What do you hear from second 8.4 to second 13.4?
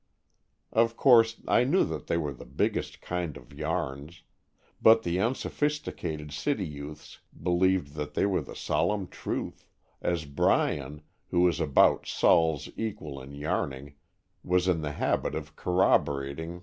the solemn truth, as Bryan, who was about "Sol's" equal in